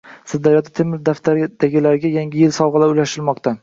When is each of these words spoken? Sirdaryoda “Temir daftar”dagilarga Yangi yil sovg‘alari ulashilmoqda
Sirdaryoda 0.29 0.71
“Temir 0.79 1.03
daftar”dagilarga 1.11 2.15
Yangi 2.19 2.45
yil 2.45 2.61
sovg‘alari 2.61 3.01
ulashilmoqda 3.01 3.59